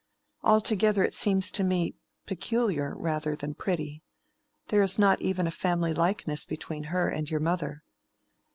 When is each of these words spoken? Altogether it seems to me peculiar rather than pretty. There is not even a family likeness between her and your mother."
Altogether 0.41 1.03
it 1.03 1.13
seems 1.13 1.51
to 1.51 1.63
me 1.63 1.93
peculiar 2.25 2.97
rather 2.97 3.35
than 3.35 3.53
pretty. 3.53 4.01
There 4.69 4.81
is 4.81 4.97
not 4.97 5.21
even 5.21 5.45
a 5.45 5.51
family 5.51 5.93
likeness 5.93 6.43
between 6.43 6.85
her 6.85 7.07
and 7.07 7.29
your 7.29 7.39
mother." 7.39 7.83